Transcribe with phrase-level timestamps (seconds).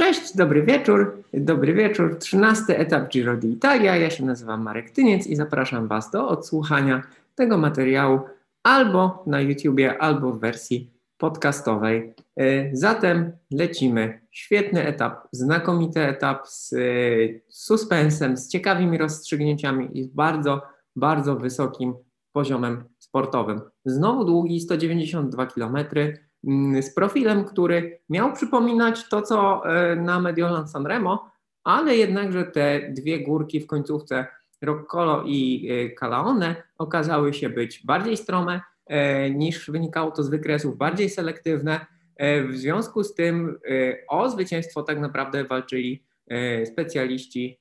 [0.00, 1.22] Cześć, dobry wieczór.
[1.34, 2.18] Dobry wieczór.
[2.18, 3.96] Trzynasty etap Giro d'Italia.
[3.96, 7.02] Ja się nazywam Marek Tyniec i zapraszam Was do odsłuchania
[7.34, 8.20] tego materiału
[8.62, 12.14] albo na YouTubie, albo w wersji podcastowej.
[12.36, 14.20] E, zatem lecimy.
[14.30, 16.76] Świetny etap, znakomity etap z e,
[17.48, 20.62] suspensem, z ciekawymi rozstrzygnięciami i z bardzo,
[20.96, 21.94] bardzo wysokim
[22.32, 23.60] poziomem sportowym.
[23.84, 26.29] Znowu długi 192 kilometry
[26.80, 31.30] z profilem, który miał przypominać to, co e, na Mediolan Sanremo,
[31.64, 34.26] ale jednakże te dwie górki w końcówce
[34.62, 40.76] Roccolo i e, Calaone okazały się być bardziej strome e, niż wynikało to z wykresów,
[40.76, 41.86] bardziej selektywne.
[42.48, 43.58] W związku z tym
[44.08, 46.04] o zwycięstwo tak naprawdę walczyli
[46.64, 47.60] specjaliści,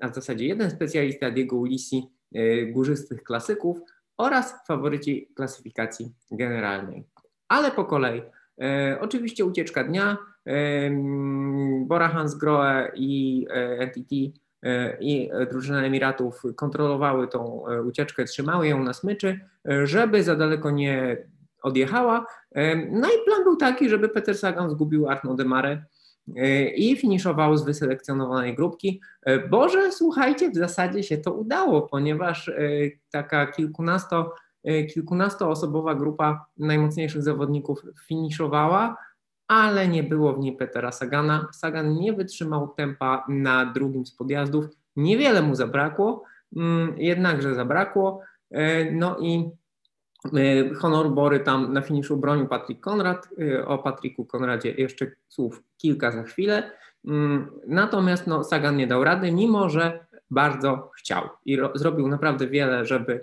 [0.00, 2.08] a w zasadzie jeden specjalista Diego Ulisi,
[2.72, 3.78] górzystych klasyków
[4.16, 7.04] oraz faworyci klasyfikacji generalnej
[7.48, 8.22] ale po kolei.
[8.60, 10.16] E, oczywiście ucieczka dnia.
[10.46, 10.52] E,
[11.86, 14.14] Bora Hansgrohe i e, NTT
[15.00, 19.40] i drużyna Emiratów kontrolowały tą ucieczkę, trzymały ją na smyczy,
[19.84, 21.16] żeby za daleko nie
[21.62, 22.26] odjechała.
[22.90, 25.84] No i plan był taki, żeby Peter Sagan zgubił Arnaud Demare
[26.76, 29.00] i finiszował z wyselekcjonowanej grupki.
[29.50, 32.50] Boże, słuchajcie, w zasadzie się to udało, ponieważ
[33.10, 38.96] taka kilkunasto kilkunastoosobowa grupa najmocniejszych zawodników finiszowała,
[39.48, 41.48] ale nie było w niej Petera Sagana.
[41.52, 44.64] Sagan nie wytrzymał tempa na drugim z podjazdów.
[44.96, 46.24] Niewiele mu zabrakło,
[46.56, 48.20] mm, jednakże zabrakło.
[48.50, 49.50] E, no i
[50.24, 53.28] e, honor Bory tam na finiszu bronił Patryk Konrad.
[53.66, 56.70] O Patryku Konradzie jeszcze słów kilka za chwilę.
[57.04, 62.86] Mm, natomiast no, Sagan nie dał rady, mimo że bardzo chciał i zrobił naprawdę wiele,
[62.86, 63.20] żeby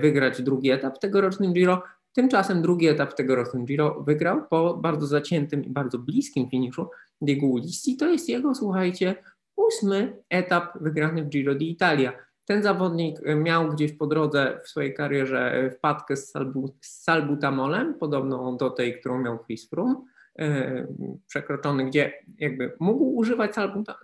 [0.00, 1.82] wygrać drugi etap tegorocznym Giro.
[2.12, 6.86] Tymczasem drugi etap tegorocznym Giro wygrał po bardzo zaciętym i bardzo bliskim finiszu
[7.20, 7.96] Diego Ulissi.
[7.96, 9.14] To jest jego, słuchajcie,
[9.56, 12.12] ósmy etap wygrany w Giro d'Italia.
[12.44, 18.56] Ten zawodnik miał gdzieś po drodze w swojej karierze wpadkę z, salbu, z salbutamolem, podobną
[18.56, 20.04] do tej, którą miał Chris Froome,
[20.38, 20.86] e,
[21.26, 23.50] przekroczony, gdzie jakby mógł używać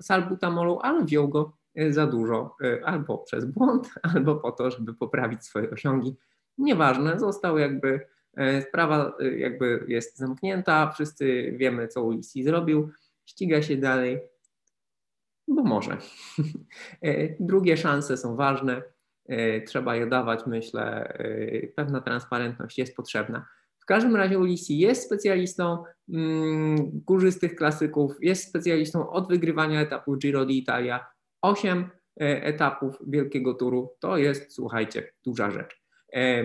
[0.00, 1.57] salbutamolu, ale wziął go
[1.88, 6.16] za dużo, y, albo przez błąd, albo po to, żeby poprawić swoje osiągi.
[6.58, 8.00] Nieważne, został jakby,
[8.40, 12.90] y, sprawa jakby jest zamknięta, wszyscy wiemy, co Ulisi zrobił,
[13.24, 14.20] ściga się dalej,
[15.48, 15.96] bo może.
[17.40, 18.82] Drugie szanse są ważne,
[19.66, 21.12] trzeba je dawać, myślę,
[21.76, 23.46] pewna transparentność jest potrzebna.
[23.78, 30.46] W każdym razie Ulisi jest specjalistą mm, górzystych klasyków, jest specjalistą od wygrywania etapu Giro
[30.46, 30.98] d'Italia,
[31.42, 31.90] 8
[32.20, 35.82] e, etapów wielkiego turu to jest, słuchajcie, duża rzecz.
[36.14, 36.44] E,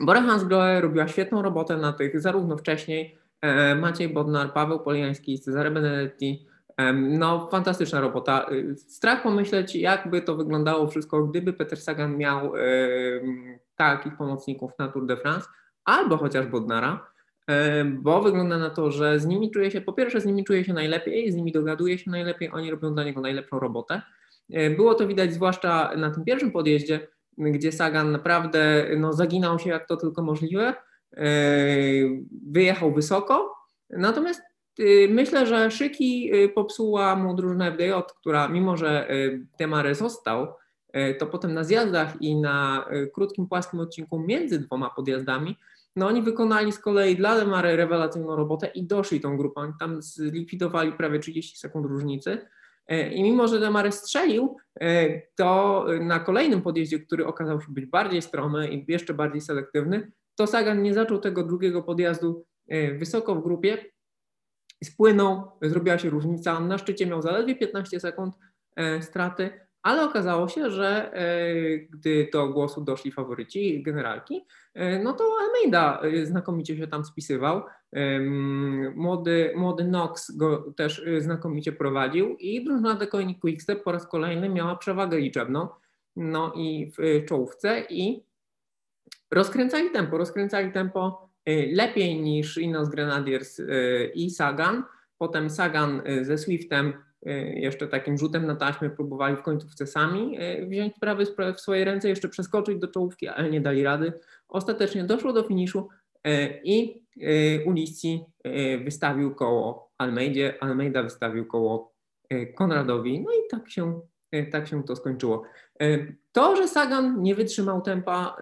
[0.00, 5.70] Bora Hansgrohe robiła świetną robotę na tych, zarówno wcześniej e, Maciej Bodnar, Paweł Poliański, Cezary
[5.70, 6.46] Benedetti,
[6.94, 8.46] no, fantastyczna robota.
[8.76, 12.52] Strach pomyśleć, jakby to wyglądało wszystko, gdyby Peter Sagan miał
[13.76, 15.48] takich pomocników na Tour de France,
[15.84, 17.06] albo chociaż Bodnara,
[17.86, 20.72] bo wygląda na to, że z nimi czuje się, po pierwsze z nimi czuje się
[20.72, 24.02] najlepiej, z nimi dogaduje się najlepiej, oni robią dla niego najlepszą robotę.
[24.76, 29.88] Było to widać zwłaszcza na tym pierwszym podjeździe, gdzie Sagan naprawdę no, zaginał się jak
[29.88, 30.74] to tylko możliwe,
[32.46, 33.54] wyjechał wysoko,
[33.90, 34.40] natomiast
[34.80, 40.46] y, myślę, że szyki y, popsuła mu drużyna FDJ, która mimo, że y, Temare został,
[41.18, 45.56] to potem na zjazdach i na krótkim, płaskim odcinku między dwoma podjazdami
[45.96, 49.72] no oni wykonali z kolei dla Lemary rewelacyjną robotę i doszli tą grupą.
[49.80, 52.38] Tam zlikwidowali prawie 30 sekund różnicy.
[52.88, 57.86] E, I mimo, że Demary strzelił, e, to na kolejnym podjeździe, który okazał się być
[57.86, 63.34] bardziej stromy i jeszcze bardziej selektywny, to Sagan nie zaczął tego drugiego podjazdu e, wysoko
[63.34, 63.84] w grupie,
[64.84, 66.60] spłynął, zrobiła się różnica.
[66.60, 68.34] Na szczycie miał zaledwie 15 sekund
[69.00, 69.50] straty,
[69.82, 74.44] ale okazało się, że e, gdy do głosu doszli faworyci generalki,
[74.74, 77.62] e, no to Almeida e, znakomicie się tam spisywał.
[78.94, 84.76] Młody, młody Knox go też znakomicie prowadził i drużyna Decoyni Quickstep po raz kolejny miała
[84.76, 85.68] przewagę liczebną
[86.16, 88.24] no i w czołówce i
[89.30, 91.30] rozkręcali tempo, rozkręcali tempo
[91.72, 93.60] lepiej niż Inos Grenadiers
[94.14, 94.84] i Sagan.
[95.18, 96.92] Potem Sagan ze Swiftem
[97.54, 101.26] jeszcze takim rzutem na taśmę próbowali w końcówce sami e, wziąć sprawy
[101.56, 104.12] w swoje ręce, jeszcze przeskoczyć do czołówki, ale nie dali rady.
[104.48, 105.88] Ostatecznie doszło do finiszu
[106.24, 107.08] e, i
[107.66, 108.24] Ulissi
[108.84, 111.94] wystawił koło Almeidzie, Almeida wystawił koło
[112.56, 114.00] Konradowi, no i tak się,
[114.52, 115.42] tak się to skończyło.
[116.32, 118.36] To, że Sagan nie wytrzymał tempa,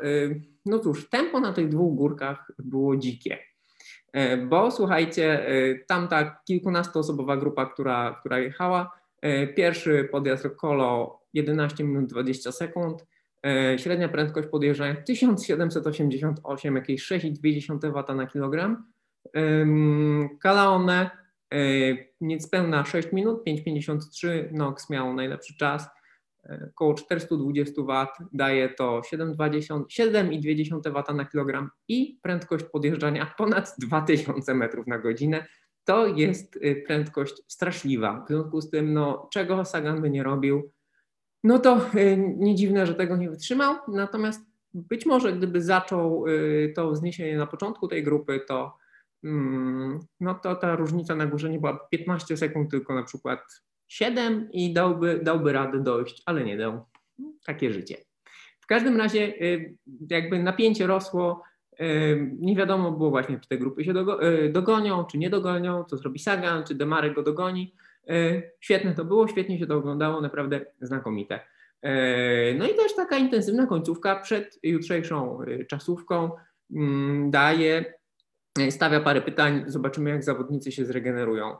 [0.66, 3.38] no cóż, tempo na tych dwóch górkach było dzikie.
[4.48, 5.46] Bo słuchajcie,
[5.86, 8.90] tamta kilkunastoosobowa grupa, która, która jechała,
[9.56, 13.04] pierwszy podjazd Kolo 11 minut 20 sekund,
[13.76, 18.84] średnia prędkość podjeżdżania 1788, jakieś 6,2 W na kilogram.
[20.40, 21.10] Kalaone
[22.20, 25.88] niespełna 6 minut, 5,53, Nox miał najlepszy czas,
[26.74, 34.86] około 420 W, daje to 7,2 W na kilogram i prędkość podjeżdżania ponad 2000 metrów
[34.86, 35.46] na godzinę.
[35.84, 38.24] To jest y, prędkość straszliwa.
[38.24, 40.72] W związku z tym, no, czego Sagan by nie robił,
[41.44, 43.76] no to y, nie dziwne, że tego nie wytrzymał.
[43.88, 44.40] Natomiast
[44.74, 48.76] być może gdyby zaczął y, to wzniesienie na początku tej grupy, to
[49.24, 53.40] mm, no to ta różnica na górze nie była 15 sekund, tylko na przykład
[53.88, 56.84] 7 i dałby, dałby radę dojść, ale nie dał.
[57.46, 57.96] Takie życie.
[58.60, 59.74] W każdym razie y,
[60.10, 61.42] jakby napięcie rosło,
[62.38, 63.94] nie wiadomo było właśnie, czy te grupy się
[64.50, 67.74] dogonią, czy nie dogonią, co zrobi Sagan, czy Demarek go dogoni.
[68.60, 71.40] Świetne to było, świetnie się to oglądało, naprawdę znakomite.
[72.58, 75.38] No i też taka intensywna końcówka przed jutrzejszą
[75.68, 76.30] czasówką
[76.74, 77.94] mm, daje,
[78.70, 81.56] stawia parę pytań, zobaczymy jak zawodnicy się zregenerują.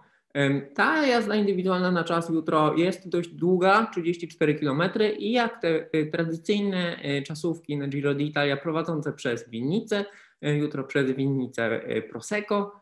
[0.74, 4.82] Ta jazda indywidualna na czas jutro jest dość długa, 34 km
[5.18, 10.04] i jak te tradycyjne czasówki na Giro d'Italia prowadzące przez winnicę,
[10.42, 11.80] jutro przez winnicę
[12.10, 12.72] Prosecco,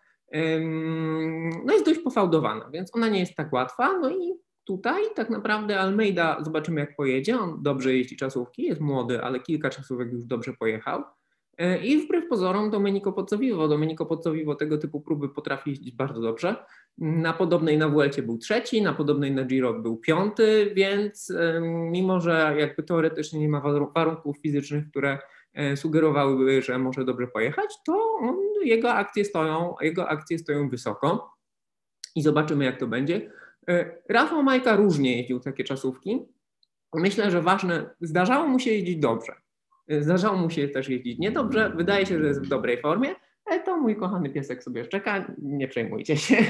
[1.64, 3.98] no jest dość pofałdowana, więc ona nie jest tak łatwa.
[3.98, 4.32] No i
[4.64, 9.70] tutaj tak naprawdę Almeida, zobaczymy jak pojedzie, on dobrze jeździ czasówki, jest młody, ale kilka
[9.70, 11.02] czasówek już dobrze pojechał.
[11.58, 16.56] E, I wbrew pozorom Domenico Pozzovivo, Domenico Pozzovivo tego typu próby potrafi jeździć bardzo dobrze.
[16.98, 21.32] Na podobnej na Vuelcie był trzeci, na podobnej na Giro był piąty, więc
[21.90, 23.60] mimo, że jakby teoretycznie nie ma
[23.94, 25.18] warunków fizycznych, które
[25.54, 31.34] E, sugerowałyby, że może dobrze pojechać, to on, jego akcje stoją, jego akcje stoją wysoko
[32.16, 33.30] i zobaczymy jak to będzie.
[33.68, 36.28] E, Rafał Majka różnie jeździł takie czasówki.
[36.94, 39.32] Myślę, że ważne, zdarzało mu się jeździć dobrze.
[39.88, 41.72] E, zdarzało mu się też jeździć niedobrze.
[41.76, 43.14] Wydaje się, że jest w dobrej formie.
[43.64, 46.36] To mój kochany piesek sobie czeka, nie przejmujcie się.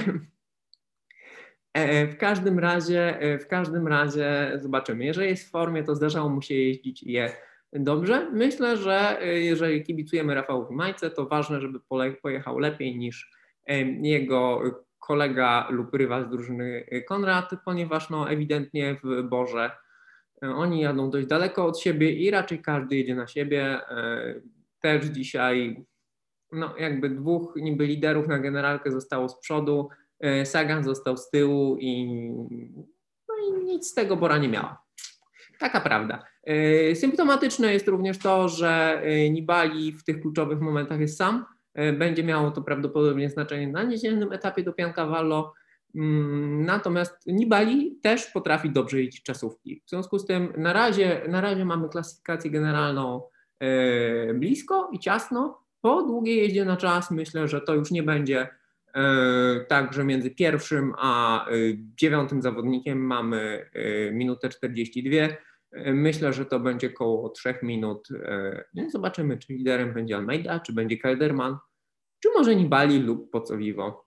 [2.12, 5.04] W każdym razie, w każdym razie zobaczymy.
[5.04, 7.32] Jeżeli jest w formie, to zdarzało mu się jeździć je
[7.74, 8.30] dobrze.
[8.32, 11.80] Myślę, że y, jeżeli kibicujemy Rafałowi Majce, to ważne, żeby
[12.22, 13.30] pojechał lepiej niż
[14.02, 14.62] jego
[14.98, 19.83] kolega lub rywal z drużyny y, Konrad, ponieważ no ewidentnie w Borze y,
[20.54, 23.80] oni jadą dość daleko od siebie i raczej każdy jedzie na siebie.
[24.80, 25.84] Też dzisiaj
[26.52, 29.88] no jakby dwóch niby liderów na generalkę zostało z przodu,
[30.44, 32.06] Sagan został z tyłu i,
[33.28, 34.84] no i nic z tego Bora nie miała.
[35.58, 36.24] Taka prawda.
[36.46, 41.44] E, symptomatyczne jest również to, że e, Nibali w tych kluczowych momentach jest sam.
[41.74, 45.52] E, będzie miało to prawdopodobnie znaczenie na niedzielnym etapie do Piancavallo.
[45.94, 49.82] Mm, natomiast Nibali też potrafi dobrze jeździć czasówki.
[49.86, 53.22] W związku z tym na razie, na razie mamy klasyfikację generalną
[54.34, 55.64] blisko i ciasno.
[55.80, 58.48] Po długiej jeździe na czas myślę, że to już nie będzie
[59.68, 61.46] tak, że między pierwszym a
[61.96, 63.70] dziewiątym zawodnikiem mamy
[64.12, 65.36] minutę 42
[65.86, 68.08] Myślę, że to będzie około 3 minut.
[68.74, 71.56] No zobaczymy, czy liderem będzie Almeida, czy będzie Kelderman,
[72.20, 74.03] czy może Nibali lub Pocowiwo.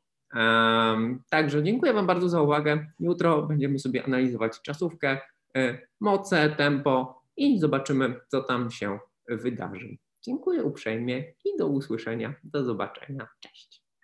[1.29, 2.87] Także dziękuję Wam bardzo za uwagę.
[2.99, 5.17] Jutro będziemy sobie analizować czasówkę,
[5.55, 9.97] e, moce, tempo i zobaczymy, co tam się wydarzy.
[10.21, 12.33] Dziękuję uprzejmie i do usłyszenia.
[12.43, 13.27] Do zobaczenia.
[13.39, 13.76] Cześć.